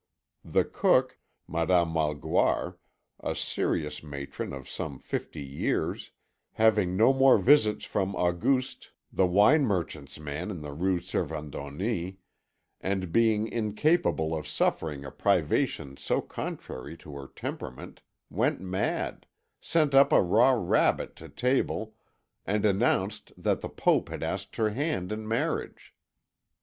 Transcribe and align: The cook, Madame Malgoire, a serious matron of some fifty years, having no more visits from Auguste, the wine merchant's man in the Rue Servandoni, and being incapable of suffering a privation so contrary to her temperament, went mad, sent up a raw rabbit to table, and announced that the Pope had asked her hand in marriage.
The 0.43 0.65
cook, 0.65 1.19
Madame 1.47 1.93
Malgoire, 1.93 2.79
a 3.19 3.35
serious 3.35 4.01
matron 4.01 4.51
of 4.51 4.67
some 4.67 4.97
fifty 4.97 5.43
years, 5.43 6.09
having 6.53 6.97
no 6.97 7.13
more 7.13 7.37
visits 7.37 7.85
from 7.85 8.15
Auguste, 8.15 8.93
the 9.13 9.27
wine 9.27 9.61
merchant's 9.63 10.19
man 10.19 10.49
in 10.49 10.61
the 10.61 10.73
Rue 10.73 10.99
Servandoni, 11.01 12.17
and 12.81 13.11
being 13.11 13.47
incapable 13.47 14.35
of 14.35 14.47
suffering 14.47 15.05
a 15.05 15.11
privation 15.11 15.95
so 15.97 16.19
contrary 16.19 16.97
to 16.97 17.13
her 17.15 17.27
temperament, 17.27 18.01
went 18.27 18.59
mad, 18.59 19.27
sent 19.59 19.93
up 19.93 20.11
a 20.11 20.19
raw 20.23 20.49
rabbit 20.49 21.15
to 21.17 21.29
table, 21.29 21.93
and 22.43 22.65
announced 22.65 23.33
that 23.37 23.61
the 23.61 23.69
Pope 23.69 24.09
had 24.09 24.23
asked 24.23 24.55
her 24.55 24.71
hand 24.71 25.11
in 25.11 25.27
marriage. 25.27 25.93